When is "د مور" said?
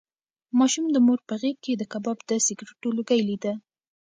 0.91-1.19